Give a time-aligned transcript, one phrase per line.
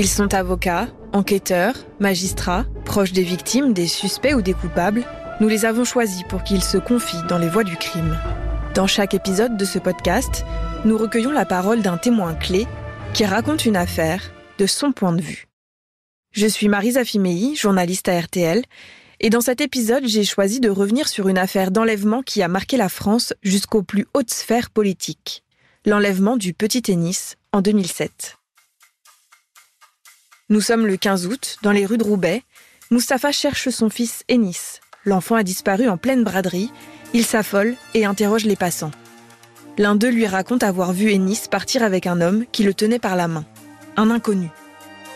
[0.00, 5.04] Ils sont avocats, enquêteurs, magistrats, proches des victimes, des suspects ou des coupables.
[5.40, 8.16] Nous les avons choisis pour qu'ils se confient dans les voies du crime.
[8.76, 10.44] Dans chaque épisode de ce podcast,
[10.84, 12.68] nous recueillons la parole d'un témoin clé
[13.12, 14.22] qui raconte une affaire
[14.58, 15.48] de son point de vue.
[16.30, 18.62] Je suis Marisa Fimei, journaliste à RTL,
[19.18, 22.76] et dans cet épisode, j'ai choisi de revenir sur une affaire d'enlèvement qui a marqué
[22.76, 25.42] la France jusqu'aux plus hautes sphères politiques.
[25.84, 28.37] L'enlèvement du petit tennis en 2007.
[30.50, 32.42] Nous sommes le 15 août, dans les rues de Roubaix.
[32.90, 34.80] Mustapha cherche son fils Ennis.
[35.04, 36.72] L'enfant a disparu en pleine braderie.
[37.12, 38.90] Il s'affole et interroge les passants.
[39.76, 43.14] L'un d'eux lui raconte avoir vu Ennis partir avec un homme qui le tenait par
[43.14, 43.44] la main.
[43.98, 44.48] Un inconnu.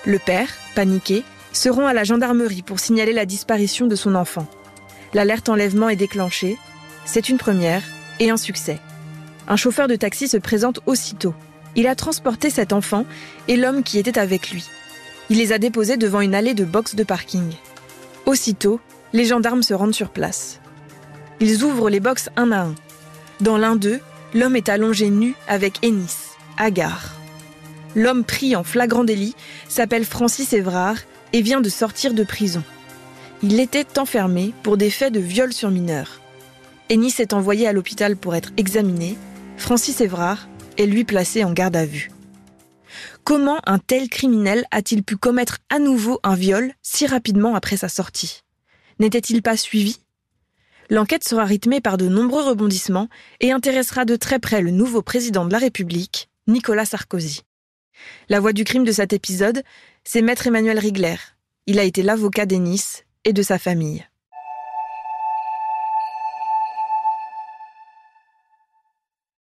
[0.05, 1.25] Le père, paniqué,
[1.55, 4.47] se rend à la gendarmerie pour signaler la disparition de son enfant.
[5.15, 6.59] L'alerte enlèvement est déclenchée.
[7.07, 7.83] C'est une première
[8.21, 8.81] et un succès.
[9.49, 11.35] Un chauffeur de taxi se présente aussitôt.
[11.75, 13.07] Il a transporté cet enfant
[13.49, 14.69] et l'homme qui était avec lui.
[15.31, 17.53] Il les a déposés devant une allée de box de parking.
[18.27, 18.81] Aussitôt,
[19.13, 20.61] les gendarmes se rendent sur place.
[21.41, 22.75] Ils ouvrent les box un à un.
[23.41, 24.01] Dans l'un d'eux,
[24.35, 27.15] l'homme est allongé nu avec Ennis, hagard.
[27.97, 29.35] L'homme pris en flagrant délit
[29.69, 30.99] s'appelle Francis Évrard
[31.33, 32.63] et vient de sortir de prison.
[33.43, 36.21] Il était enfermé pour des faits de viol sur mineur.
[36.91, 39.19] Ennis est envoyé à l'hôpital pour être examiné.
[39.57, 40.47] Francis Évrard
[40.79, 42.12] est lui placé en garde à vue.
[43.25, 47.89] Comment un tel criminel a-t-il pu commettre à nouveau un viol si rapidement après sa
[47.89, 48.43] sortie?
[48.99, 49.99] N'était-il pas suivi?
[50.91, 53.09] L'enquête sera rythmée par de nombreux rebondissements
[53.41, 57.43] et intéressera de très près le nouveau président de la République, Nicolas Sarkozy.
[58.29, 59.63] La voix du crime de cet épisode,
[60.05, 61.17] c'est maître Emmanuel Rigler.
[61.67, 64.07] Il a été l'avocat d'Ennis et de sa famille.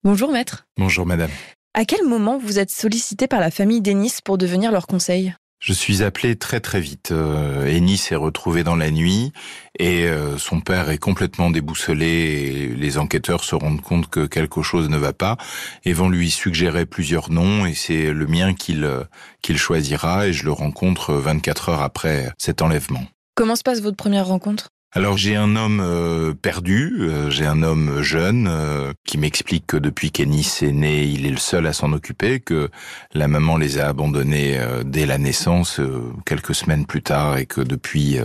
[0.02, 0.66] Bonjour maître.
[0.78, 1.30] Bonjour madame.
[1.72, 5.34] À quel moment vous êtes sollicité par la famille d'Ennis pour devenir leur conseil?
[5.60, 7.12] Je suis appelé très très vite.
[7.12, 9.32] Euh, Ennis est retrouvé dans la nuit
[9.78, 14.62] et euh, son père est complètement déboussolé et les enquêteurs se rendent compte que quelque
[14.62, 15.36] chose ne va pas
[15.84, 19.04] et vont lui suggérer plusieurs noms et c'est le mien qu'il euh,
[19.40, 23.04] qu'il choisira et je le rencontre 24 heures après cet enlèvement.
[23.36, 24.70] Comment se passe votre première rencontre?
[24.92, 29.76] Alors j'ai un homme euh, perdu, euh, j'ai un homme jeune euh, qui m'explique que
[29.76, 32.70] depuis qu'Ennis est né, il est le seul à s'en occuper, que
[33.14, 35.80] la maman les a abandonnés dès la naissance,
[36.26, 38.18] quelques semaines plus tard, et que depuis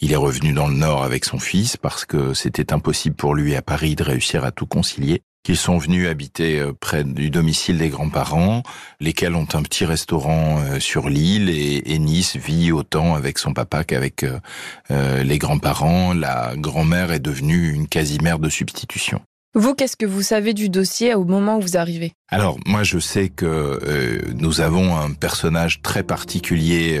[0.00, 3.56] il est revenu dans le Nord avec son fils parce que c'était impossible pour lui
[3.56, 7.78] à Paris de réussir à tout concilier qu'ils sont venus habiter euh, près du domicile
[7.78, 8.62] des grands-parents,
[9.00, 13.84] lesquels ont un petit restaurant euh, sur l'île et, Nice vit autant avec son papa
[13.84, 16.14] qu'avec euh, les grands-parents.
[16.14, 19.20] La grand-mère est devenue une quasi-mère de substitution.
[19.54, 22.12] Vous, qu'est-ce que vous savez du dossier au moment où vous arrivez?
[22.28, 27.00] Alors, moi, je sais que nous avons un personnage très particulier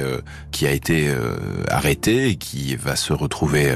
[0.50, 1.12] qui a été
[1.68, 3.74] arrêté et qui va se retrouver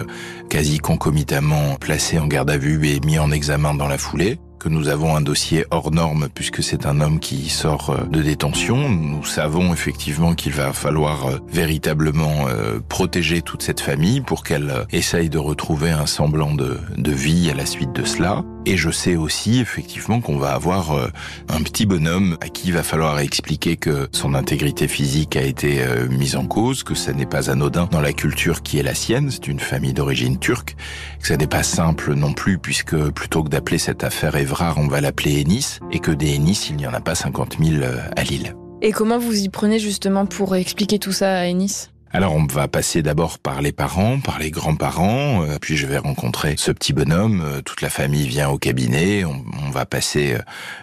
[0.50, 4.68] quasi concomitamment placé en garde à vue et mis en examen dans la foulée que
[4.68, 8.88] nous avons un dossier hors norme puisque c'est un homme qui sort euh, de détention.
[8.88, 14.86] Nous savons effectivement qu'il va falloir euh, véritablement euh, protéger toute cette famille pour qu'elle
[14.92, 18.44] essaye de retrouver un semblant de, de vie à la suite de cela.
[18.66, 21.10] Et je sais aussi effectivement qu'on va avoir
[21.48, 25.84] un petit bonhomme à qui il va falloir expliquer que son intégrité physique a été
[26.10, 29.30] mise en cause, que ça n'est pas anodin dans la culture qui est la sienne,
[29.30, 30.74] c'est une famille d'origine turque,
[31.20, 34.88] que ça n'est pas simple non plus puisque plutôt que d'appeler cette affaire rare, on
[34.88, 37.98] va l'appeler Ennis, et que des Ennis, il n'y en a pas 50 000 euh,
[38.16, 38.54] à Lille.
[38.82, 42.66] Et comment vous y prenez justement pour expliquer tout ça à Ennis alors on va
[42.66, 46.94] passer d'abord par les parents, par les grands-parents, euh, puis je vais rencontrer ce petit
[46.94, 50.38] bonhomme, euh, toute la famille vient au cabinet, on, va passer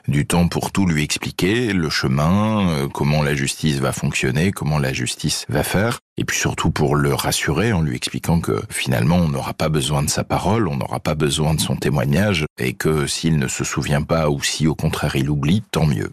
[0.07, 4.93] du temps pour tout lui expliquer, le chemin, comment la justice va fonctionner, comment la
[4.93, 5.97] justice va faire.
[6.17, 10.03] Et puis surtout pour le rassurer en lui expliquant que finalement on n'aura pas besoin
[10.03, 13.63] de sa parole, on n'aura pas besoin de son témoignage, et que s'il ne se
[13.63, 16.11] souvient pas ou si au contraire il oublie, tant mieux.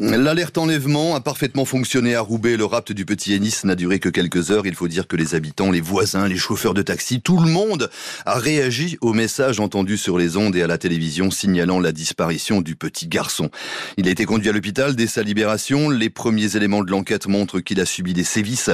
[0.00, 2.56] L'alerte enlèvement a parfaitement fonctionné à Roubaix.
[2.56, 4.66] Le rapt du petit Ennis n'a duré que quelques heures.
[4.66, 7.90] Il faut dire que les habitants, les voisins, les chauffeurs de taxi, tout le monde
[8.24, 12.60] a réagi au message entendu sur les ondes et à la télévision signalant la disparition
[12.60, 13.50] du petit garçon.
[13.96, 15.90] Il a été conduit à l'hôpital dès sa libération.
[15.90, 18.70] Les premiers éléments de l'enquête montrent qu'il a subi des sévices.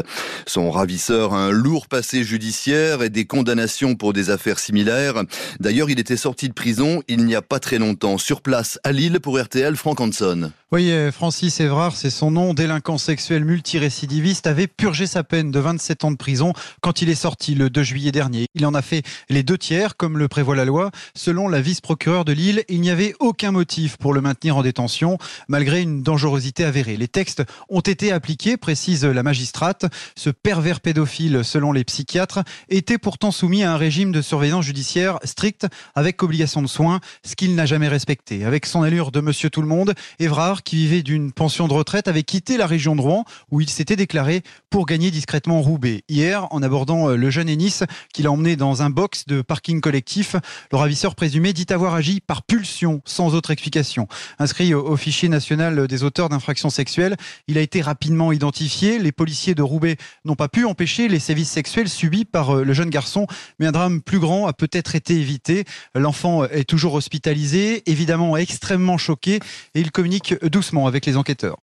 [0.46, 5.22] Son ravisseur a un lourd passé judiciaire et des condamnations pour des affaires similaires.
[5.60, 8.18] D'ailleurs, il était sorti de prison il n'y a pas très longtemps.
[8.18, 10.52] Sur place, à Lille, pour RTL, Franck Hanson.
[10.74, 16.02] Oui, Francis Évrard, c'est son nom, délinquant sexuel multirécidiviste, avait purgé sa peine de 27
[16.02, 18.46] ans de prison quand il est sorti le 2 juillet dernier.
[18.56, 20.90] Il en a fait les deux tiers, comme le prévoit la loi.
[21.14, 25.16] Selon la vice-procureure de Lille, il n'y avait aucun motif pour le maintenir en détention,
[25.46, 26.96] malgré une dangerosité avérée.
[26.96, 29.86] Les textes ont été appliqués, précise la magistrate.
[30.16, 35.20] Ce pervers pédophile, selon les psychiatres, était pourtant soumis à un régime de surveillance judiciaire
[35.22, 38.44] strict, avec obligation de soins, ce qu'il n'a jamais respecté.
[38.44, 42.08] Avec son allure de monsieur tout le monde, Évrard qui vivait d'une pension de retraite,
[42.08, 46.02] avait quitté la région de Rouen, où il s'était déclaré pour gagner discrètement Roubaix.
[46.08, 47.80] Hier, en abordant euh, le jeune Ennis,
[48.12, 50.36] qu'il a emmené dans un box de parking collectif,
[50.72, 54.08] le ravisseur présumé dit avoir agi par pulsion, sans autre explication.
[54.38, 57.16] Inscrit au fichier national des auteurs d'infractions sexuelles,
[57.48, 58.98] il a été rapidement identifié.
[58.98, 62.72] Les policiers de Roubaix n'ont pas pu empêcher les sévices sexuels subis par euh, le
[62.72, 63.26] jeune garçon,
[63.58, 65.64] mais un drame plus grand a peut-être été évité.
[65.94, 69.36] L'enfant est toujours hospitalisé, évidemment extrêmement choqué,
[69.74, 71.58] et il communique doucement avec les enquêteurs.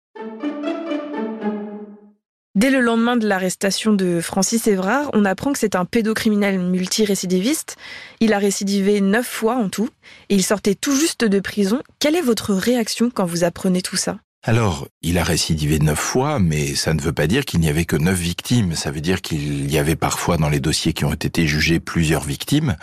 [2.56, 7.78] Dès le lendemain de l'arrestation de Francis Évrard, on apprend que c'est un pédocriminel multirécidiviste.
[8.20, 9.90] Il a récidivé neuf fois en tout
[10.28, 11.82] et il sortait tout juste de prison.
[12.00, 14.20] Quelle est votre réaction quand vous apprenez tout ça?
[14.44, 17.86] Alors, il a récidivé neuf fois, mais ça ne veut pas dire qu'il n'y avait
[17.86, 18.74] que neuf victimes.
[18.74, 22.24] Ça veut dire qu'il y avait parfois dans les dossiers qui ont été jugés plusieurs
[22.24, 22.76] victimes.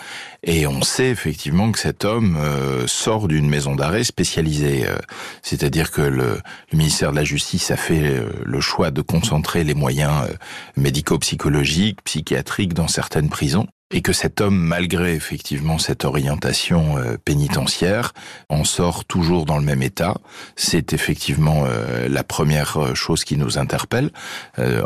[0.44, 4.86] Et on sait effectivement que cet homme euh, sort d'une maison d'arrêt spécialisée.
[4.86, 4.98] Euh,
[5.42, 6.40] c'est-à-dire que le,
[6.72, 10.28] ministère de la Justice a fait euh, le choix de concentrer les moyens
[10.76, 18.12] médico-psychologiques, psychiatriques dans certaines prisons et que cet homme, malgré effectivement cette orientation euh, pénitentiaire,
[18.50, 20.14] en sort toujours dans le même état.
[20.56, 24.10] C'est effectivement euh, la première euh, chose qui nous interpelle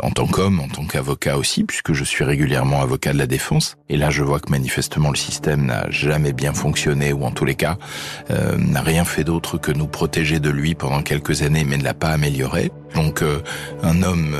[0.01, 3.75] en tant qu'homme, en tant qu'avocat aussi, puisque je suis régulièrement avocat de la défense.
[3.89, 7.45] Et là, je vois que manifestement le système n'a jamais bien fonctionné, ou en tous
[7.45, 7.77] les cas
[8.29, 11.93] n'a rien fait d'autre que nous protéger de lui pendant quelques années, mais ne l'a
[11.93, 12.71] pas amélioré.
[12.93, 13.23] Donc,
[13.81, 14.35] un homme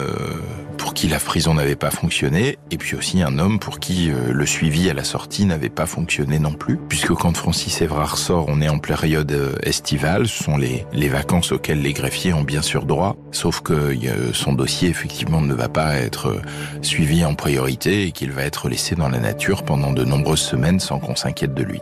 [0.78, 4.32] pour qui la prison n'avait pas fonctionné, et puis aussi un homme pour qui euh,
[4.32, 8.46] le suivi à la sortie n'avait pas fonctionné non plus, puisque quand Francis Évrard sort,
[8.48, 12.62] on est en période euh, estivale, ce sont les, vacances auxquelles les greffiers ont bien
[12.62, 13.96] sûr droit, sauf que
[14.34, 16.42] son dossier effectivement ne va pas être euh,
[16.82, 20.80] suivi en priorité et qu'il va être laissé dans la nature pendant de nombreuses semaines
[20.80, 21.82] sans qu'on s'inquiète de lui.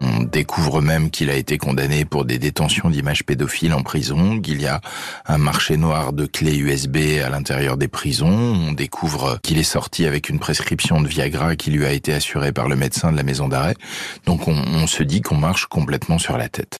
[0.00, 4.60] On découvre même qu'il a été condamné pour des détentions d'images pédophiles en prison, qu'il
[4.60, 4.80] y a
[5.26, 8.28] un marché noir de clés USB à l'intérieur des prisons.
[8.28, 12.52] On découvre qu'il est sorti avec une prescription de Viagra qui lui a été assurée
[12.52, 13.74] par le médecin de la maison d'arrêt.
[14.26, 16.78] Donc on, se dit qu'on marche complètement sur la tête.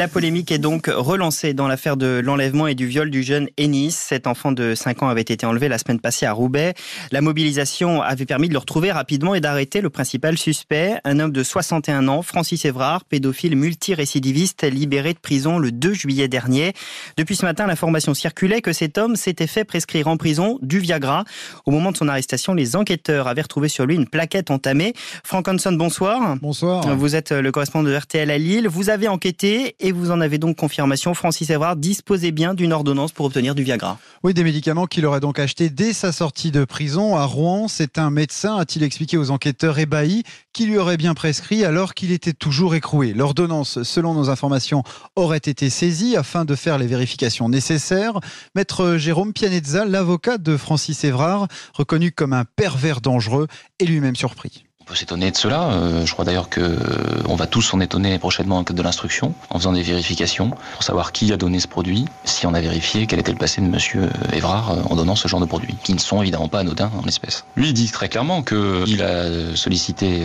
[0.00, 3.90] La polémique est donc relancée dans l'affaire de l'enlèvement et du viol du jeune Ennis.
[3.90, 6.72] Cet enfant de 5 ans avait été enlevé la semaine passée à Roubaix.
[7.12, 11.32] La mobilisation avait permis de le retrouver rapidement et d'arrêter le principal suspect, un homme
[11.32, 16.72] de 61 ans, Francis Évrard, pédophile multirécidiviste, libéré de prison le 2 juillet dernier.
[17.18, 21.24] Depuis ce matin, l'information circulait que cet homme s'était fait prescrire en prison du Viagra.
[21.66, 24.94] Au moment de son arrestation, les enquêteurs avaient retrouvé sur lui une plaquette entamée.
[25.24, 26.38] Frank Hanson, bonsoir.
[26.40, 26.96] Bonsoir.
[26.96, 28.66] Vous êtes le correspondant de RTL à Lille.
[28.66, 31.14] Vous avez enquêté et vous en avez donc confirmation.
[31.14, 33.98] Francis Evrard disposait bien d'une ordonnance pour obtenir du Viagra.
[34.22, 37.68] Oui, des médicaments qu'il aurait donc achetés dès sa sortie de prison à Rouen.
[37.68, 42.12] C'est un médecin, a-t-il expliqué aux enquêteurs ébahis, qui lui aurait bien prescrit alors qu'il
[42.12, 43.12] était toujours écroué.
[43.12, 44.82] L'ordonnance, selon nos informations,
[45.16, 48.20] aurait été saisie afin de faire les vérifications nécessaires.
[48.54, 53.46] Maître Jérôme Pianezza, l'avocat de Francis Evrard, reconnu comme un pervers dangereux,
[53.78, 55.70] est lui-même surpris peut s'étonner de cela.
[55.70, 58.82] Euh, je crois d'ailleurs que euh, on va tous s'en étonner prochainement en cas de
[58.82, 62.60] l'instruction, en faisant des vérifications pour savoir qui a donné ce produit, si on a
[62.60, 65.76] vérifié quel était le passé de Monsieur euh, Évrard en donnant ce genre de produits,
[65.84, 67.44] qui ne sont évidemment pas anodins en espèces.
[67.54, 70.24] Lui il dit très clairement qu'il a sollicité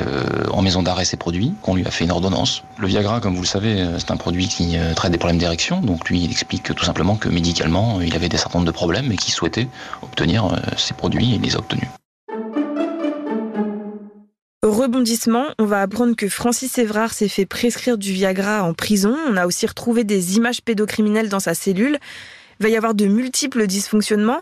[0.51, 2.63] en maison d'arrêt ces produits, qu'on lui a fait une ordonnance.
[2.79, 6.09] Le Viagra, comme vous le savez, c'est un produit qui traite des problèmes d'érection, donc
[6.09, 9.15] lui il explique tout simplement que médicalement il avait des certain nombre de problèmes et
[9.15, 9.67] qu'il souhaitait
[10.01, 11.87] obtenir ces produits et il les a obtenus.
[14.65, 19.15] Rebondissement, on va apprendre que Francis Évrard s'est fait prescrire du Viagra en prison.
[19.27, 21.99] On a aussi retrouvé des images pédocriminelles dans sa cellule.
[22.59, 24.41] Il va y avoir de multiples dysfonctionnements.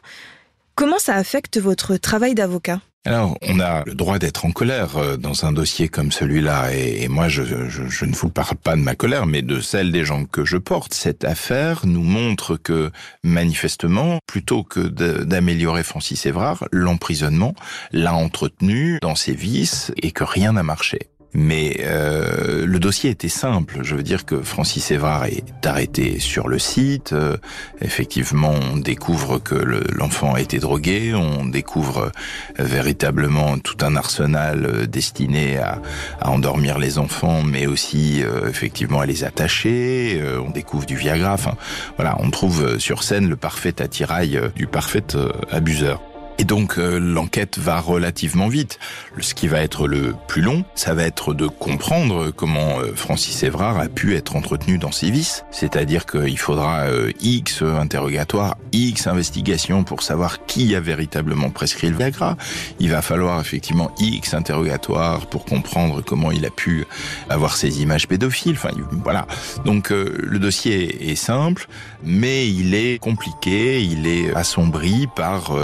[0.75, 2.79] Comment ça affecte votre travail d'avocat?
[3.05, 7.09] Alors, on a le droit d'être en colère euh, dans un dossier comme celui-là, et,
[7.09, 10.23] moi, je, je, ne vous parle pas de ma colère, mais de celle des gens
[10.23, 10.93] que je porte.
[10.93, 12.91] Cette affaire nous montre que,
[13.21, 17.55] manifestement, plutôt que d'améliorer Francis Évrard, l'emprisonnement
[17.91, 21.09] l'a entretenu dans ses vices et que rien n'a marché.
[21.33, 23.79] Mais euh, le dossier était simple.
[23.81, 27.13] Je veux dire que Francis Évrard est arrêté sur le site.
[27.13, 27.37] Euh,
[27.81, 31.13] effectivement, on découvre que l'enfant a été drogué.
[31.15, 32.11] On découvre
[32.59, 35.81] euh, véritablement tout un arsenal euh, destiné à,
[36.21, 40.21] à, endormir les enfants, mais aussi effectivement à les attacher.
[40.45, 41.33] on découvre du Viagra.
[41.33, 41.55] Enfin,
[41.97, 45.03] voilà, on trouve sur scène le parfait attirail du parfait
[45.51, 46.01] abuseur.
[46.39, 48.79] Et donc euh, l'enquête va relativement vite.
[49.19, 53.43] Ce qui va être le plus long, ça va être de comprendre comment euh, Francis
[53.43, 55.45] Évrard a pu être entretenu dans ses vices.
[55.51, 61.97] C'est-à-dire qu'il faudra euh, X interrogatoires, X investigations pour savoir qui a véritablement prescrit le
[61.97, 62.35] Viagra.
[62.79, 66.85] Il va falloir effectivement X interrogatoires pour comprendre comment il a pu
[67.29, 68.55] avoir ces images pédophiles.
[68.55, 68.71] Enfin
[69.03, 69.27] voilà.
[69.65, 71.67] Donc le dossier est simple,
[72.03, 75.55] mais il est compliqué, il est assombri par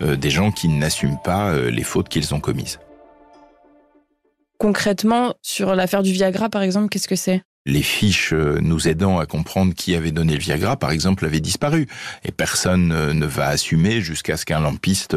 [0.00, 2.78] des gens qui n'assument pas euh, les fautes qu'ils ont commises.
[4.58, 7.42] Concrètement, sur l'affaire du Viagra, par exemple, qu'est-ce que c'est?
[7.68, 11.40] Les fiches euh, nous aidant à comprendre qui avait donné le Viagra, par exemple, avaient
[11.40, 11.88] disparu.
[12.24, 15.16] Et personne euh, ne va assumer jusqu'à ce qu'un lampiste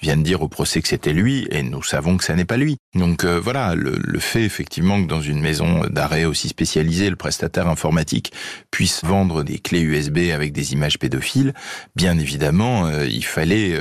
[0.00, 2.76] vienne dire au procès que c'était lui, et nous savons que ça n'est pas lui.
[2.94, 7.68] Donc voilà, le, le, fait effectivement que dans une maison d'arrêt aussi spécialisée, le prestataire
[7.68, 8.32] informatique
[8.70, 11.52] puisse vendre des clés USB avec des images pédophiles,
[11.96, 13.76] bien évidemment, il fallait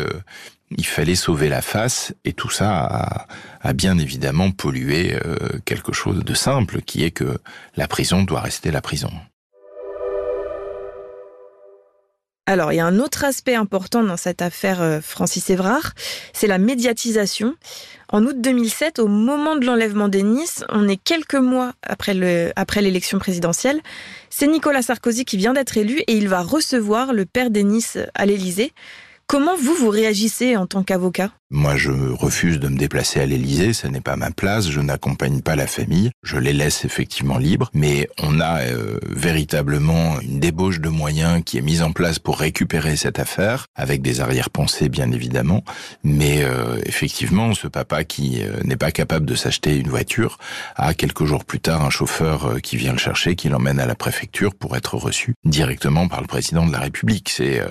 [0.71, 3.27] il fallait sauver la face et tout ça
[3.61, 7.39] a, bien évidemment pollué euh, quelque chose de simple qui est que
[7.75, 9.11] la prison doit rester la prison.
[12.49, 15.91] Alors, il y a un autre aspect important dans cette affaire euh, Francis Évrard,
[16.31, 17.55] c'est la médiatisation.
[18.09, 23.81] En août 2007, au moment de l'enlèvement d'Ennis, on est quelques mois après l'élection présidentielle,
[24.29, 28.25] c'est Nicolas Sarkozy qui vient d'être élu et il va recevoir le père d'Ennis à
[28.25, 28.71] l'Élysée.
[29.29, 31.31] Comment vous, vous réagissez en tant qu'avocat?
[31.49, 35.41] Moi, je refuse de me déplacer à l'Élysée, ça n'est pas ma place, je n'accompagne
[35.41, 40.79] pas la famille, je les laisse effectivement libres, mais on a euh, véritablement une débauche
[40.79, 45.11] de moyens qui est mise en place pour récupérer cette affaire, avec des arrière-pensées bien
[45.11, 45.63] évidemment,
[46.03, 50.37] mais euh, effectivement, ce papa qui euh, n'est pas capable de s'acheter une voiture
[50.75, 53.95] a quelques jours plus tard un chauffeur qui vient le chercher, qui l'emmène à la
[53.95, 57.29] préfecture pour être reçu directement par le président de la République.
[57.29, 57.61] C'est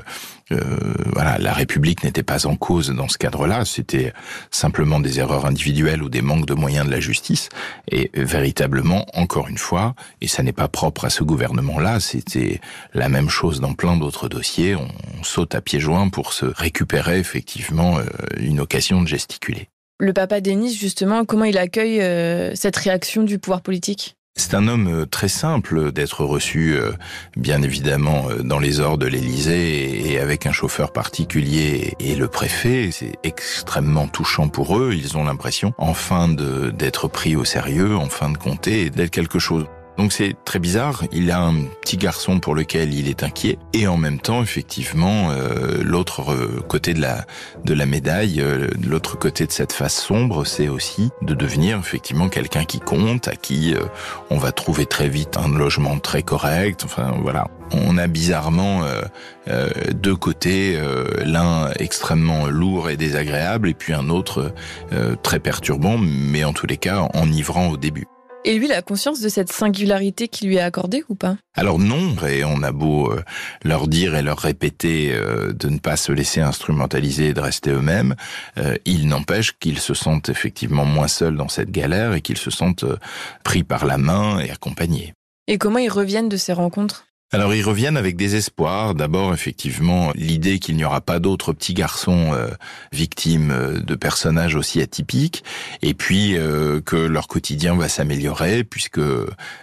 [0.50, 4.12] voilà, la République n'était pas en cause dans ce cadre-là c'était
[4.50, 7.49] simplement des erreurs individuelles ou des manques de moyens de la justice.
[7.91, 12.61] Et véritablement, encore une fois, et ça n'est pas propre à ce gouvernement-là, c'était
[12.95, 14.88] la même chose dans plein d'autres dossiers, on,
[15.23, 18.05] saute à pieds joints pour se récupérer effectivement euh,
[18.38, 19.69] une occasion de gesticuler.
[19.99, 24.17] Le papa Denis, justement, comment il accueille euh, cette réaction du pouvoir politique?
[24.37, 26.93] C'est un homme euh, très simple d'être reçu, euh,
[27.37, 32.28] bien évidemment, euh, dans les ors de l'Élysée et avec un chauffeur particulier et le
[32.28, 32.90] préfet.
[32.93, 34.93] C'est extrêmement touchant pour eux.
[34.93, 39.66] Ils ont l'impression, enfin, d'être pris au sérieux, enfin de compter et d'être quelque chose.
[39.99, 41.05] Donc c'est très bizarre.
[41.12, 45.31] Il a un petit garçon pour lequel il est inquiet et en même temps, effectivement,
[45.31, 47.25] euh, l'autre euh, côté de la
[47.65, 52.29] de la médaille, euh, l'autre côté de cette face sombre, c'est aussi de devenir effectivement
[52.29, 53.75] quelqu'un qui compte, à qui
[54.31, 56.83] on va trouver très vite un logement très correct.
[56.85, 58.83] Enfin voilà, on a bizarrement
[59.95, 60.79] deux côtés,
[61.25, 64.53] l'un extrêmement lourd et désagréable et puis un autre
[65.23, 68.07] très perturbant, mais en tous les cas enivrant au début.
[68.49, 71.37] Et lui, il a conscience de cette singularité qui lui est accordée ou pas?
[71.57, 73.21] Alors non, et on a beau euh,
[73.65, 77.71] leur dire et leur répéter euh, de ne pas se laisser instrumentaliser et de rester
[77.71, 78.15] eux-mêmes,
[78.59, 82.53] euh, il n'empêche qu'ils se sentent effectivement moins seuls dans cette galère et qu'ils se
[82.53, 82.85] sentent
[83.43, 85.12] pris par la main et accompagnés.
[85.49, 87.06] Et comment ils reviennent de ces rencontres?
[87.33, 88.95] Alors ils reviennent avec des espoirs.
[88.95, 92.49] D'abord, effectivement, l'idée qu'il n'y aura pas d'autres petits garçons euh,
[92.92, 95.42] victimes euh, de personnages aussi atypiques,
[95.83, 99.00] et puis euh, que leur quotidien va s'améliorer puisque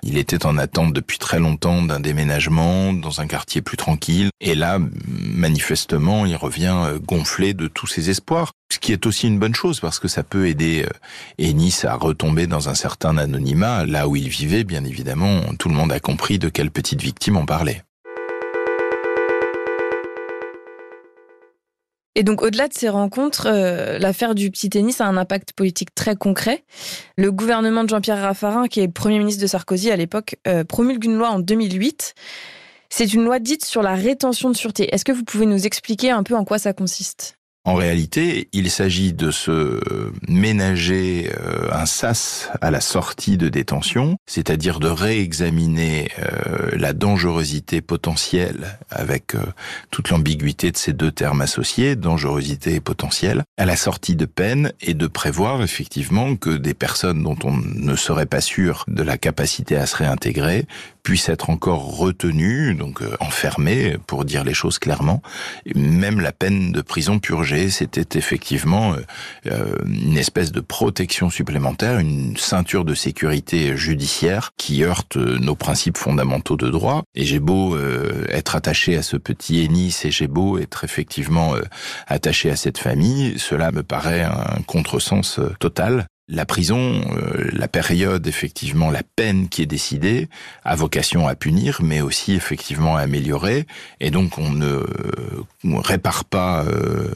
[0.03, 4.29] il était en attente depuis très longtemps d'un déménagement dans un quartier plus tranquille.
[4.41, 8.51] Et là, manifestement, il revient gonflé de tous ses espoirs.
[8.73, 10.83] Ce qui est aussi une bonne chose parce que ça peut aider
[11.37, 13.85] Ennis à retomber dans un certain anonymat.
[13.85, 17.37] Là où il vivait, bien évidemment, tout le monde a compris de quelle petite victime
[17.37, 17.83] on parlait.
[22.15, 25.93] Et donc, au-delà de ces rencontres, euh, l'affaire du petit tennis a un impact politique
[25.93, 26.63] très concret.
[27.15, 31.05] Le gouvernement de Jean-Pierre Raffarin, qui est Premier ministre de Sarkozy à l'époque, euh, promulgue
[31.05, 32.15] une loi en 2008.
[32.89, 34.91] C'est une loi dite sur la rétention de sûreté.
[34.95, 37.37] Est-ce que vous pouvez nous expliquer un peu en quoi ça consiste?
[37.65, 39.79] En réalité, il s'agit de se
[40.27, 47.79] ménager euh, un sas à la sortie de détention, c'est-à-dire de réexaminer euh, la dangerosité
[47.79, 49.39] potentielle avec euh,
[49.91, 54.73] toute l'ambiguïté de ces deux termes associés, dangerosité et potentielle, à la sortie de peine
[54.81, 59.17] et de prévoir effectivement que des personnes dont on ne serait pas sûr de la
[59.17, 60.65] capacité à se réintégrer
[61.03, 65.21] puissent être encore retenues, donc enfermées, pour dire les choses clairement,
[65.75, 69.01] même la peine de prison purgée c'était effectivement euh,
[69.47, 75.55] euh, une espèce de protection supplémentaire, une ceinture de sécurité judiciaire qui heurte euh, nos
[75.55, 77.03] principes fondamentaux de droit.
[77.15, 77.77] Et j'ai beau
[78.29, 81.55] être attaché à ce petit Ennis et j'ai beau être effectivement
[82.07, 86.07] attaché à cette famille, cela me paraît un contresens total.
[86.29, 87.01] La prison,
[87.51, 90.29] la période, effectivement, la peine qui est décidée,
[90.63, 93.65] a vocation à punir, mais aussi effectivement à améliorer.
[93.99, 94.83] Et donc on ne
[95.79, 97.11] répare pas euh,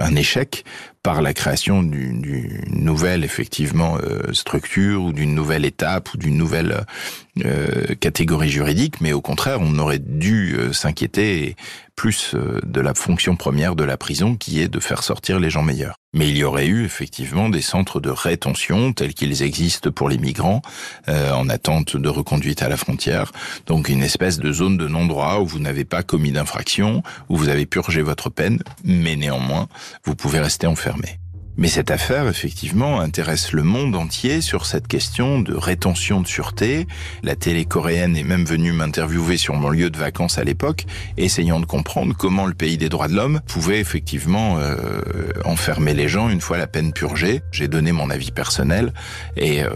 [0.00, 0.64] un échec
[1.02, 6.84] par la création d'une nouvelle effectivement euh, structure ou d'une nouvelle étape ou d'une nouvelle
[7.44, 11.56] euh, catégorie juridique, mais au contraire, on aurait dû s'inquiéter
[12.02, 15.62] plus de la fonction première de la prison qui est de faire sortir les gens
[15.62, 15.94] meilleurs.
[16.12, 20.18] Mais il y aurait eu effectivement des centres de rétention tels qu'ils existent pour les
[20.18, 20.62] migrants
[21.06, 23.30] en attente de reconduite à la frontière.
[23.68, 27.48] Donc une espèce de zone de non-droit où vous n'avez pas commis d'infraction, où vous
[27.48, 29.68] avez purgé votre peine, mais néanmoins,
[30.04, 31.21] vous pouvez rester enfermé.
[31.58, 36.86] Mais cette affaire, effectivement, intéresse le monde entier sur cette question de rétention de sûreté.
[37.22, 40.86] La télé coréenne est même venue m'interviewer sur mon lieu de vacances à l'époque,
[41.18, 45.02] essayant de comprendre comment le pays des droits de l'homme pouvait effectivement euh,
[45.44, 47.42] enfermer les gens une fois la peine purgée.
[47.52, 48.94] J'ai donné mon avis personnel
[49.36, 49.70] et euh,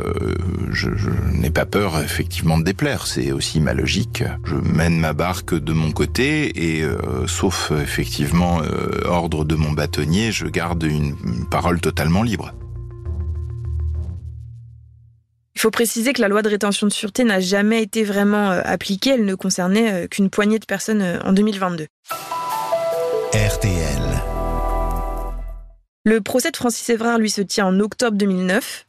[0.71, 3.07] je, je n'ai pas peur effectivement de déplaire.
[3.07, 4.25] C'est aussi ma logique.
[4.45, 8.63] Je mène ma barque de mon côté et euh, sauf effectivement
[9.05, 11.15] ordre de mon bâtonnier, je garde une
[11.67, 12.53] parole totalement libre.
[15.57, 18.61] Il faut préciser que la loi de rétention de sûreté n'a jamais été vraiment euh,
[18.65, 21.89] appliquée, elle ne concernait euh, qu'une poignée de personnes euh, en 2022.
[23.33, 24.01] RTL.
[26.05, 28.87] Le procès de Francis Évrard, lui, se tient en octobre 2009.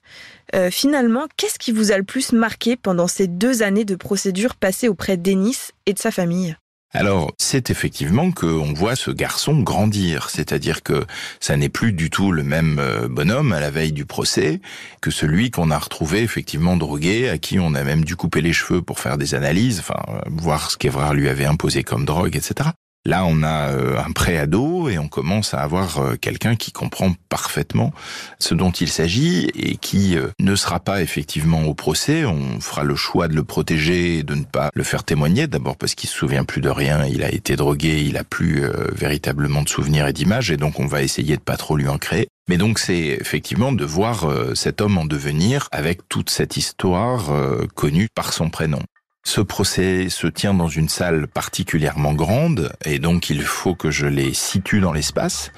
[0.69, 4.87] finalement, qu'est-ce qui vous a le plus marqué pendant ces deux années de procédure passées
[4.87, 6.55] auprès d'Ennis et de sa famille?
[6.97, 11.05] Alors, c'est effectivement qu'on voit ce garçon grandir, c'est-à-dire que
[11.39, 14.61] ça n'est plus du tout le même euh, bonhomme à la veille du procès
[14.99, 18.51] que celui qu'on a retrouvé effectivement drogué, à qui on a même dû couper les
[18.51, 22.71] cheveux pour faire des analyses, enfin, voir ce qu'Evrard lui avait imposé comme drogue, etc.
[23.07, 27.13] Là, on a euh, un pré-ado et on commence à avoir euh, quelqu'un qui comprend
[27.29, 27.93] parfaitement
[28.37, 32.25] ce dont il s'agit et qui euh, ne sera pas effectivement au procès.
[32.25, 35.47] On fera le choix de le protéger et de ne pas le faire témoigner.
[35.47, 38.65] D'abord parce qu'il se souvient plus de rien, il a été drogué, il a plus
[38.91, 41.97] véritablement de souvenirs et d'images et donc on va essayer de pas trop lui en
[41.97, 42.27] créer.
[42.49, 47.31] Mais donc c'est effectivement de voir cet homme en devenir avec toute cette histoire
[47.75, 48.81] connue par son prénom.
[49.27, 54.05] Ce procès se tient dans une salle particulièrement grande et donc il faut que je
[54.05, 55.51] les situe dans l'espace.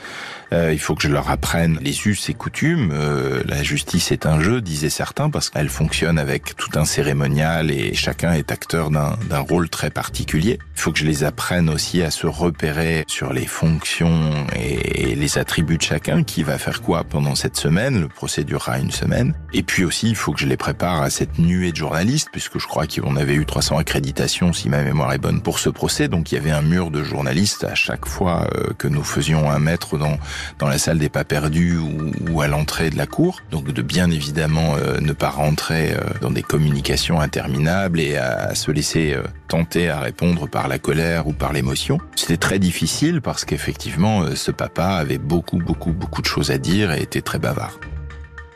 [0.51, 2.91] Euh, il faut que je leur apprenne les us et coutumes.
[2.93, 7.71] Euh, la justice est un jeu, disaient certains, parce qu'elle fonctionne avec tout un cérémonial
[7.71, 10.59] et chacun est acteur d'un rôle très particulier.
[10.75, 15.37] Il faut que je les apprenne aussi à se repérer sur les fonctions et, les
[15.37, 17.99] attributs de chacun, qui va faire quoi pendant cette semaine?
[17.99, 19.33] Le procès durera une semaine.
[19.53, 22.59] Et puis aussi, il faut que je les prépare à cette nuée de journalistes, puisque
[22.59, 26.07] je crois qu'on avait eu 300 accréditations, si ma mémoire est bonne, pour ce procès.
[26.07, 29.49] Donc il y avait un mur de journalistes à chaque fois euh, que nous faisions
[29.49, 30.17] un mètre dans
[30.59, 33.41] dans la salle des pas perdus ou, à l'entrée de la cour.
[33.51, 38.55] Donc de bien évidemment euh, ne pas rentrer euh, dans des communications interminables et à,
[38.55, 41.99] se laisser euh, tenter à répondre par la colère ou par l'émotion.
[42.15, 46.91] C'était très difficile parce qu'effectivement ce papa avait beaucoup beaucoup beaucoup de choses à dire
[46.91, 47.79] et était très bavard.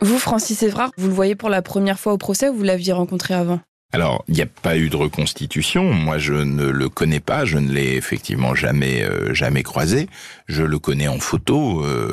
[0.01, 2.91] Vous, Francis Évrard, vous le voyez pour la première fois au procès ou vous l'aviez
[2.91, 3.61] rencontré avant?
[3.93, 5.93] Alors, il n'y a pas eu de reconstitution.
[5.93, 7.45] Moi, je ne le connais pas.
[7.45, 10.09] Je ne l'ai effectivement jamais euh, jamais croisé.
[10.47, 12.09] Je le connais en photo, euh,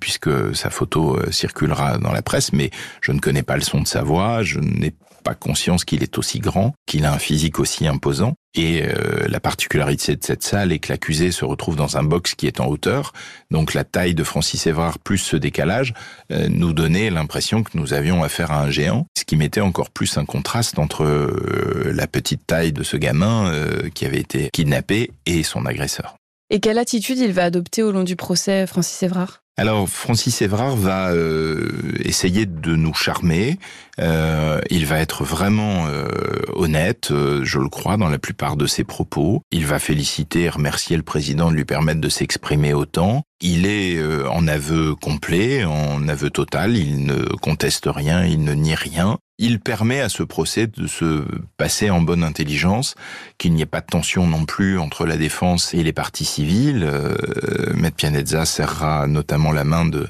[0.00, 2.70] puisque sa photo euh, circulera dans la presse, mais
[3.02, 4.42] je ne connais pas le son de sa voix.
[4.42, 4.94] Je n'ai
[5.34, 8.34] conscience qu'il est aussi grand, qu'il a un physique aussi imposant.
[8.54, 12.34] Et euh, la particularité de cette salle est que l'accusé se retrouve dans un box
[12.34, 13.12] qui est en hauteur.
[13.50, 15.94] Donc la taille de Francis Évrard plus ce décalage
[16.32, 19.90] euh, nous donnait l'impression que nous avions affaire à un géant, ce qui mettait encore
[19.90, 23.52] plus un contraste entre euh, la petite taille de ce gamin
[23.94, 26.16] qui avait été kidnappé et son agresseur.
[26.50, 29.42] Et quelle attitude il va adopter au long du procès, Francis Évrard?
[29.58, 31.68] Alors Francis Évrard va euh,
[32.04, 33.58] essayer de nous charmer.
[33.98, 36.06] Euh, il va être vraiment euh,
[36.54, 39.42] honnête, je le crois, dans la plupart de ses propos.
[39.50, 43.24] Il va féliciter et remercier le président de lui permettre de s'exprimer autant.
[43.40, 46.76] Il est en aveu complet, en aveu total.
[46.76, 49.18] Il ne conteste rien, il ne nie rien.
[49.40, 51.24] Il permet à ce procès de se
[51.56, 52.96] passer en bonne intelligence,
[53.38, 56.82] qu'il n'y ait pas de tension non plus entre la défense et les parties civiles.
[56.82, 57.14] Euh,
[57.74, 60.08] Maître Pianezza serrera notamment la main de,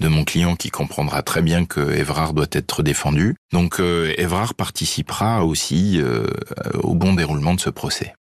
[0.00, 3.34] mon client qui comprendra très bien que Évrard doit être défendu.
[3.52, 6.26] Donc euh, Évrard participera aussi euh,
[6.82, 8.14] au bon déroulement de ce procès.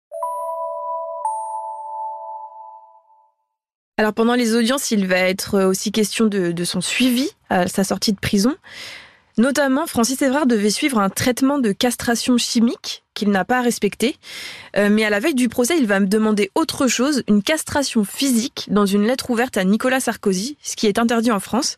[4.00, 7.84] Alors pendant les audiences, il va être aussi question de, de son suivi à sa
[7.84, 8.56] sortie de prison.
[9.38, 14.16] Notamment, Francis Évrard devait suivre un traitement de castration chimique qu'il n'a pas respecté.
[14.76, 18.04] Euh, mais à la veille du procès, il va me demander autre chose, une castration
[18.04, 21.78] physique dans une lettre ouverte à Nicolas Sarkozy, ce qui est interdit en France.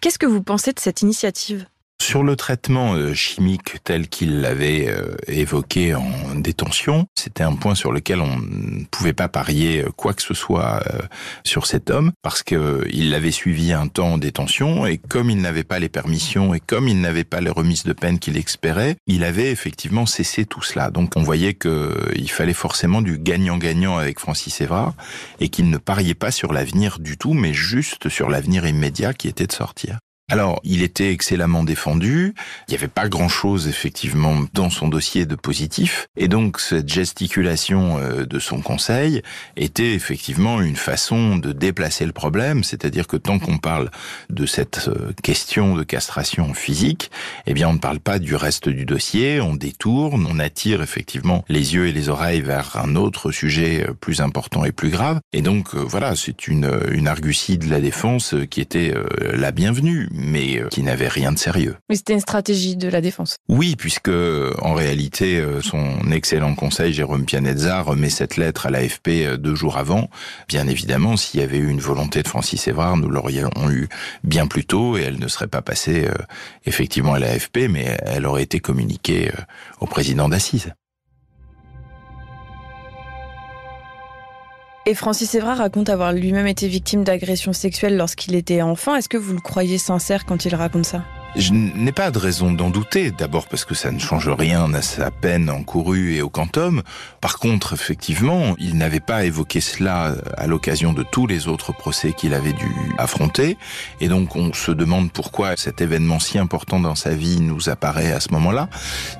[0.00, 1.66] Qu'est-ce que vous pensez de cette initiative?
[2.10, 7.76] Sur le traitement euh, chimique tel qu'il l'avait euh, évoqué en détention, c'était un point
[7.76, 10.82] sur lequel on ne pouvait pas parier euh, quoi que ce soit
[11.44, 15.62] sur cet homme parce qu'il l'avait suivi un temps en détention et comme il n'avait
[15.62, 19.22] pas les permissions et comme il n'avait pas les remises de peine qu'il espérait, il
[19.22, 20.90] avait effectivement cessé tout cela.
[20.90, 24.94] Donc on voyait qu'il fallait forcément du gagnant-gagnant avec Francis Évrard
[25.38, 29.28] et qu'il ne pariait pas sur l'avenir du tout, mais juste sur l'avenir immédiat qui
[29.28, 30.00] était de sortir.
[30.30, 32.34] Alors, il était excellemment défendu.
[32.68, 36.06] Il n'y avait pas grand-chose, effectivement, dans son dossier de positif.
[36.16, 39.22] Et donc, cette gesticulation euh, de son conseil
[39.56, 42.62] était effectivement une façon de déplacer le problème.
[42.62, 43.90] C'est-à-dire que tant qu'on parle
[44.28, 47.10] de cette euh, question de castration physique,
[47.48, 49.40] eh bien, on ne parle pas du reste du dossier.
[49.40, 53.94] On détourne, on attire effectivement les yeux et les oreilles vers un autre sujet euh,
[53.94, 55.18] plus important et plus grave.
[55.32, 58.94] Et donc, voilà, c'est une, une argutie de la défense qui était
[59.32, 61.76] la bienvenue mais euh, qui n'avait rien de sérieux.
[61.88, 63.36] Mais c'était une stratégie de la défense.
[63.48, 69.08] Oui, puisque en réalité, euh, son excellent conseil, Jérôme Pianezza, remet cette lettre à l'AFP
[69.08, 70.08] euh, deux jours avant.
[70.48, 73.88] Bien évidemment, s'il y avait eu une volonté de Francis Évrard, nous l'aurions eu
[74.24, 76.06] bien plus tôt et elle ne serait pas passée
[76.66, 79.30] effectivement à l'AFP, mais elle aurait été communiquée
[79.80, 80.72] au président d'Assise.
[84.86, 88.94] Et Francis Évrard raconte avoir lui-même été victime d'agressions sexuelles lorsqu'il était enfant.
[88.94, 91.02] Est-ce que vous le croyez sincère quand il raconte ça?
[91.36, 94.82] Je n'ai pas de raison d'en douter, d'abord parce que ça ne change rien à
[94.82, 96.82] sa peine encourue et au quantum.
[97.20, 102.12] Par contre, effectivement, il n'avait pas évoqué cela à l'occasion de tous les autres procès
[102.12, 103.56] qu'il avait dû affronter.
[104.00, 108.12] Et donc on se demande pourquoi cet événement si important dans sa vie nous apparaît
[108.12, 108.68] à ce moment-là.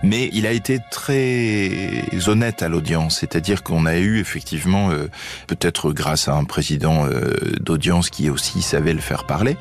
[0.02, 5.08] Mais il a été très honnête à l'audience, c'est-à-dire qu'on a eu effectivement, euh,
[5.46, 9.56] peut-être grâce à un président euh, d'audience qui aussi savait le faire parler,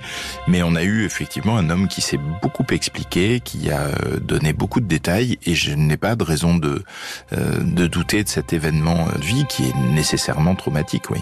[0.47, 4.54] mais on a eu effectivement un homme qui s'est beaucoup expliqué, qui a euh, donné
[4.54, 6.84] beaucoup de détails et je n'ai pas de raison de,
[7.34, 11.19] euh, de douter de cet événement de vie qui est nécessairement traumatique, oui.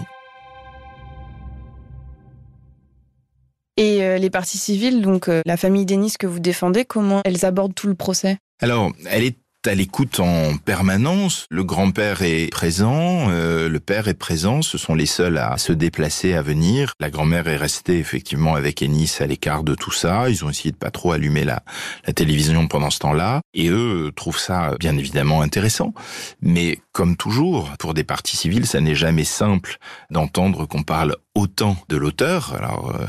[3.76, 7.74] Et euh, les parties civiles, donc la famille Denis que vous défendez, comment elles abordent
[7.74, 8.38] tout le procès?
[8.60, 9.36] Alors, elle est
[9.68, 11.46] à l'écoute en permanence.
[11.50, 15.72] Le grand-père est présent, euh, le père est présent, ce sont les seuls à se
[15.72, 16.92] déplacer, à venir.
[17.00, 20.30] La grand-mère est restée effectivement avec Ennis à l'écart de tout ça.
[20.30, 21.62] Ils ont essayé de pas trop allumer la,
[22.06, 23.40] la télévision pendant ce temps-là.
[23.54, 25.92] Et eux trouvent ça bien évidemment intéressant.
[26.40, 29.76] Mais comme toujours, pour des parties civiles, ça n'est jamais simple
[30.10, 32.54] d'entendre qu'on parle autant de l'auteur.
[32.54, 33.06] Alors, euh,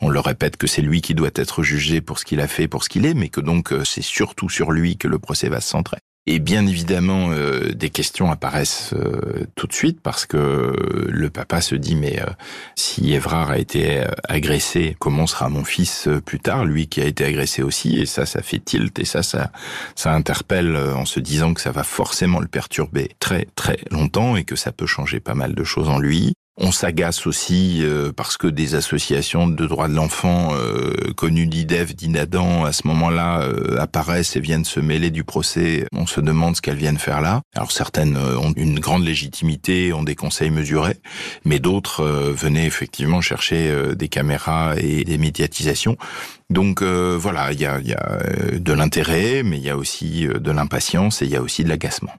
[0.00, 2.68] on le répète que c'est lui qui doit être jugé pour ce qu'il a fait,
[2.68, 5.48] pour ce qu'il est, mais que donc euh, c'est surtout sur lui que le procès
[5.48, 5.98] va se centrer.
[6.28, 10.72] Et bien évidemment, euh, des questions apparaissent euh, tout de suite parce que
[11.08, 12.20] le papa se dit mais
[12.76, 17.24] si Évrard a été agressé, comment sera mon fils plus tard, lui qui a été
[17.24, 19.50] agressé aussi Et ça, ça fait tilt et ça, ça,
[19.96, 24.44] ça interpelle en se disant que ça va forcément le perturber très très longtemps et
[24.44, 26.34] que ça peut changer pas mal de choses en lui.
[26.58, 31.96] On s'agace aussi euh, parce que des associations de droits de l'enfant euh, connues d'IDEF,
[31.96, 35.86] d'INADAN, à ce moment-là euh, apparaissent et viennent se mêler du procès.
[35.92, 37.40] On se demande ce qu'elles viennent faire là.
[37.56, 40.98] Alors certaines ont une grande légitimité, ont des conseils mesurés,
[41.46, 45.96] mais d'autres venaient effectivement chercher des caméras et des médiatisations.
[46.50, 48.18] Donc voilà, il y a, y a
[48.58, 51.68] de l'intérêt, mais il y a aussi de l'impatience et il y a aussi de
[51.68, 52.12] l'agacement.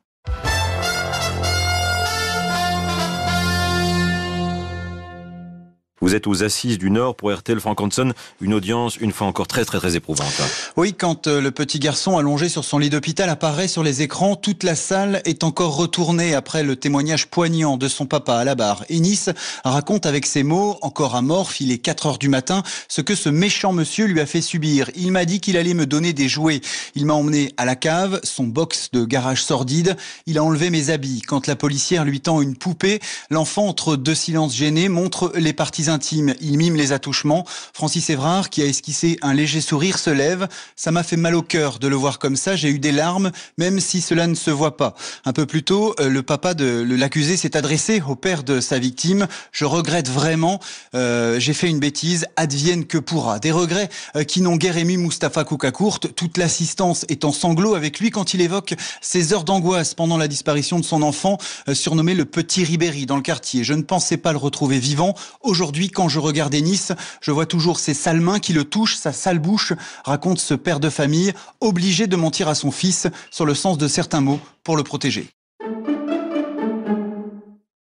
[6.14, 9.48] Vous êtes aux Assises du Nord pour RTL Frank Hanson, une audience une fois encore
[9.48, 10.44] très très très éprouvante.
[10.78, 14.36] Oui, quand euh, le petit garçon allongé sur son lit d'hôpital apparaît sur les écrans,
[14.36, 18.54] toute la salle est encore retournée après le témoignage poignant de son papa à la
[18.54, 18.86] barre.
[18.92, 19.26] Ennis
[19.64, 23.30] raconte avec ses mots, encore amorphe, il est 4 heures du matin, ce que ce
[23.30, 24.92] méchant monsieur lui a fait subir.
[24.96, 26.62] Il m'a dit qu'il allait me donner des jouets.
[26.94, 29.98] Il m'a emmené à la cave, son box de garage sordide.
[30.28, 31.24] Il a enlevé mes habits.
[31.26, 33.00] Quand la policière lui tend une poupée,
[33.32, 37.46] l'enfant, entre deux silences gênés, montre les parties Il mime les attouchements.
[37.74, 40.48] Francis Évrard, qui a esquissé un léger sourire, se lève.
[40.76, 42.56] Ça m'a fait mal au cœur de le voir comme ça.
[42.56, 44.96] J'ai eu des larmes, même si cela ne se voit pas.
[45.26, 48.80] Un peu plus tôt, euh, le papa de l'accusé s'est adressé au père de sa
[48.80, 49.28] victime.
[49.52, 50.60] Je regrette vraiment.
[50.96, 52.26] Euh, J'ai fait une bêtise.
[52.36, 53.40] Advienne que pourra.
[53.40, 56.00] Des regrets euh, qui n'ont guère ému Mustapha Koukakourt.
[56.00, 60.28] Toute l'assistance est en sanglots avec lui quand il évoque ses heures d'angoisse pendant la
[60.28, 61.38] disparition de son enfant,
[61.74, 63.64] surnommé le petit Ribéry dans le quartier.
[63.64, 65.16] Je ne pensais pas le retrouver vivant.
[65.42, 69.14] Aujourd'hui, quand je regardais Nice, je vois toujours ses sales mains qui le touchent, sa
[69.14, 73.54] sale bouche, raconte ce père de famille, obligé de mentir à son fils sur le
[73.54, 75.30] sens de certains mots pour le protéger.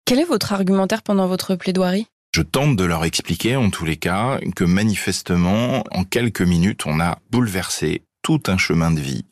[0.07, 2.07] Quel est votre argumentaire pendant votre plaidoirie?
[2.35, 7.01] Je tente de leur expliquer, en tous les cas, que manifestement, en quelques minutes, on
[7.01, 9.25] a bouleversé tout un chemin de vie.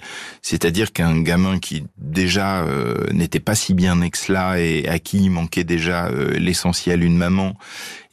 [0.43, 4.99] C'est-à-dire qu'un gamin qui déjà euh, n'était pas si bien né que cela et à
[4.99, 7.57] qui il manquait déjà euh, l'essentiel, une maman,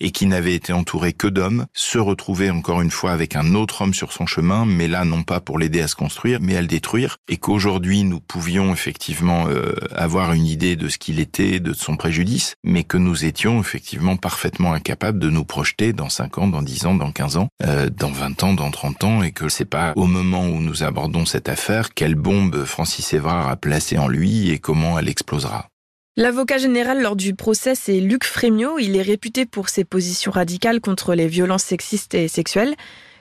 [0.03, 3.81] et qui n'avait été entouré que d'hommes, se retrouvait encore une fois avec un autre
[3.81, 6.61] homme sur son chemin, mais là non pas pour l'aider à se construire, mais à
[6.61, 11.59] le détruire, et qu'aujourd'hui nous pouvions effectivement euh, avoir une idée de ce qu'il était,
[11.59, 16.37] de son préjudice, mais que nous étions effectivement parfaitement incapables de nous projeter dans 5
[16.37, 19.31] ans, dans 10 ans, dans 15 ans, euh, dans 20 ans, dans 30 ans, et
[19.31, 23.55] que c'est pas au moment où nous abordons cette affaire quelle bombe Francis Évrard a
[23.55, 25.69] placée en lui et comment elle explosera.
[26.15, 28.77] L'avocat général lors du procès, c'est Luc Frémiot.
[28.77, 32.75] Il est réputé pour ses positions radicales contre les violences sexistes et sexuelles.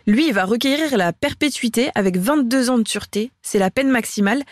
[0.06, 3.32] Lui, il va requérir la perpétuité avec 22 ans de sûreté.
[3.40, 4.42] C'est la peine maximale.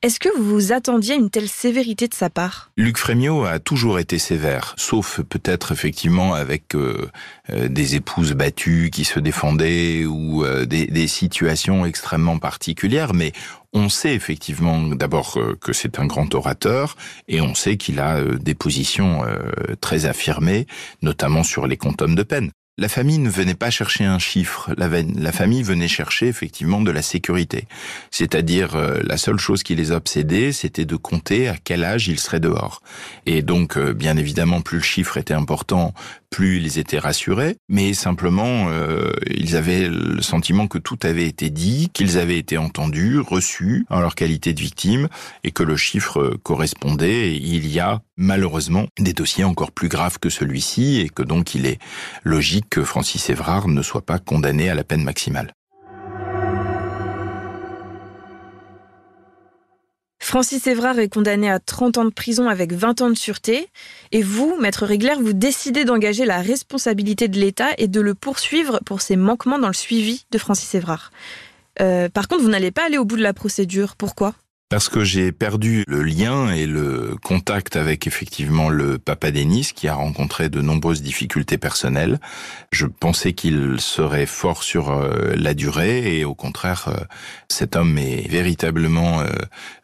[0.00, 2.70] Est-ce que vous vous attendiez à une telle sévérité de sa part?
[2.76, 7.10] Luc Frémiot a toujours été sévère, sauf peut-être effectivement avec euh,
[7.50, 13.32] euh, des épouses battues qui se défendaient ou euh, des, situations extrêmement particulières, mais
[13.72, 18.54] on sait effectivement d'abord que c'est un grand orateur et on sait qu'il a des
[18.54, 19.22] positions
[19.80, 20.66] très affirmées,
[21.02, 25.32] notamment sur les quantums de peine la famille ne venait pas chercher un chiffre, la,
[25.32, 27.66] famille venait chercher effectivement de la sécurité.
[28.12, 32.20] C'est-à-dire euh, la seule chose qui les obsédait, c'était de compter à quel âge ils
[32.20, 32.80] seraient dehors.
[33.26, 35.92] Et donc, euh, bien évidemment, plus le chiffre était important,
[36.30, 41.50] plus ils étaient rassurés, mais simplement euh, ils avaient le sentiment que tout avait été
[41.50, 45.08] dit, qu'ils avaient été entendus, reçus en leur qualité de victime,
[45.42, 47.36] et que le chiffre correspondait.
[47.36, 51.66] il y a malheureusement des dossiers encore plus graves que celui-ci, et que donc il
[51.66, 51.78] est
[52.24, 55.52] logique que Francis Évrard ne soit pas condamné à la peine maximale.
[60.28, 63.68] Francis Évrard est condamné à 30 ans de prison avec 20 ans de sûreté.
[64.12, 68.78] Et vous, maître Régler, vous décidez d'engager la responsabilité de l'État et de le poursuivre
[68.84, 71.12] pour ses manquements dans le suivi de Francis Évrard.
[71.80, 73.96] Euh, par contre, vous n'allez pas aller au bout de la procédure.
[73.96, 74.34] Pourquoi?
[74.68, 79.88] Parce que j'ai perdu le lien et le contact avec effectivement le papa Denis qui
[79.88, 82.20] a rencontré de nombreuses difficultés personnelles.
[82.70, 87.04] Je pensais qu'il serait fort sur euh, la durée et au contraire, euh,
[87.48, 89.22] cet homme est véritablement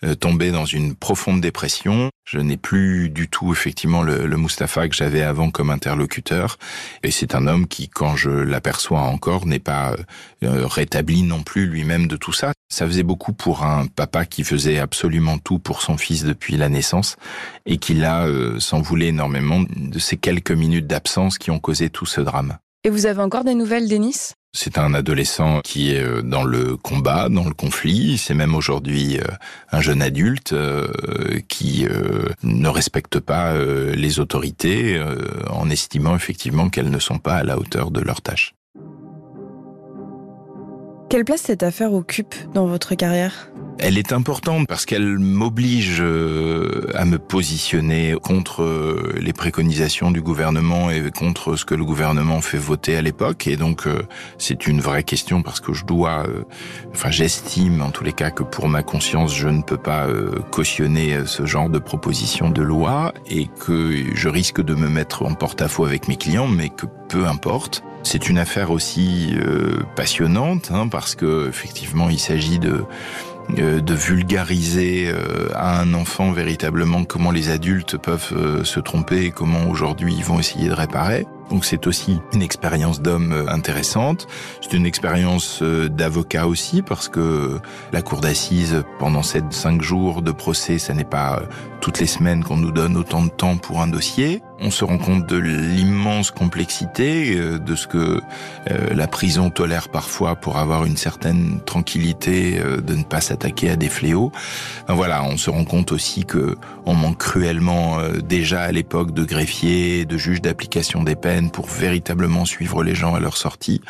[0.05, 2.11] euh, tombé dans une profonde dépression.
[2.25, 6.59] Je n'ai plus du tout effectivement le, le Mustapha que j'avais avant comme interlocuteur
[7.03, 9.95] et c'est un homme qui, quand je l'aperçois encore, n'est pas
[10.41, 12.53] rétabli non plus lui-même de tout ça.
[12.73, 16.69] Ça faisait beaucoup pour un papa qui faisait absolument tout pour son fils depuis la
[16.69, 17.17] naissance
[17.67, 21.91] et qui là euh, s'en voulait énormément de ces quelques minutes d'absence qui ont causé
[21.91, 22.57] tout ce drame.
[22.85, 24.33] Et vous avez encore des nouvelles, Denis?
[24.55, 28.17] C'est un adolescent qui est euh, dans le combat, dans le conflit.
[28.17, 29.25] C'est même aujourd'hui euh,
[29.73, 30.55] un jeune adulte
[31.49, 31.87] qui
[32.43, 35.03] ne respecte pas les autorités
[35.51, 38.55] en estimant effectivement qu'elles ne sont pas à la hauteur de leurs tâches.
[41.15, 43.49] Quelle place cette affaire occupe dans votre carrière?
[43.79, 50.21] Elle est importante parce qu'elle m'oblige euh, à me positionner contre euh, les préconisations du
[50.21, 53.47] gouvernement et contre ce que le gouvernement fait voter à l'époque.
[53.47, 54.03] Et donc, euh,
[54.39, 56.27] c'est une vraie question parce que je dois,
[56.93, 60.09] enfin, j'estime en tous les cas que pour ma conscience, je ne peux pas
[60.51, 65.35] cautionner ce genre de proposition de loi et que je risque de me mettre en
[65.35, 67.85] porte-à-faux avec mes clients, mais que peu importe.
[68.05, 69.35] C'est une affaire aussi
[69.97, 72.85] passionnante hein, parce que effectivement, il s'agit de
[73.59, 79.31] euh, vulgariser euh, à un enfant véritablement comment les adultes peuvent euh, se tromper et
[79.31, 81.27] comment aujourd'hui ils vont essayer de réparer.
[81.51, 84.27] Donc c'est aussi une expérience d'homme euh, intéressante.
[84.61, 87.61] C'est une expérience euh, d'avocat aussi parce que
[87.93, 91.47] la cour d'assises pendant ces cinq jours de procès, ça n'est pas euh,
[91.81, 94.43] toutes les semaines qu'on nous donne autant de temps pour un dossier.
[94.61, 98.21] On se rend compte de l'immense complexité de ce que
[98.71, 103.91] la prison tolère parfois pour avoir une certaine tranquillité de ne pas s'attaquer à des
[103.91, 104.33] fléaux.
[104.89, 110.07] voilà, on se rend compte aussi que on manque cruellement déjà à l'époque de greffiers,
[110.07, 113.81] de juges d'application des peines pour véritablement suivre les gens à leur sortie.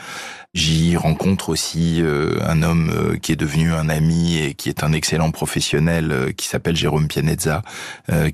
[0.55, 4.85] J'y rencontre aussi euh, un homme euh, qui est devenu un ami et qui est
[4.85, 7.63] un excellent professionnel euh, qui s'appelle Jérôme Pianezza,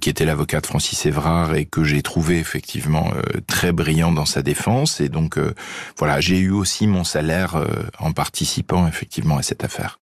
[0.00, 3.12] qui était l'avocat de Francis Évrard et que j'ai trouvé effectivement
[3.46, 5.00] très brillant dans sa défense.
[5.00, 5.38] Et donc
[5.96, 7.62] voilà, j'ai eu aussi mon salaire
[7.98, 9.98] en participant effectivement à cette affaire.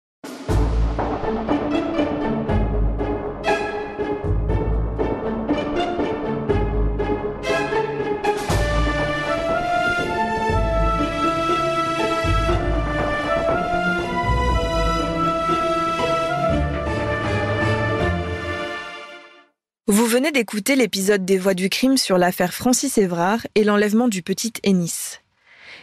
[20.08, 24.22] Vous venez d'écouter l'épisode des Voix du crime sur l'affaire Francis Évrard et l'enlèvement du
[24.22, 25.20] petit Ennis.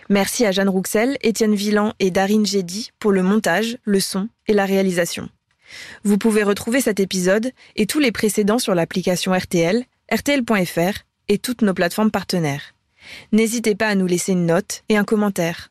[0.09, 4.55] Merci à Jeanne Rouxel, Étienne Villan et Darine Gédy pour le montage, le son et
[4.55, 5.29] la réalisation.
[6.05, 11.61] Vous pouvez retrouver cet épisode et tous les précédents sur l'application RTL, rtl.fr et toutes
[11.61, 12.73] nos plateformes partenaires.
[13.31, 15.69] N'hésitez pas à nous laisser une note et un commentaire.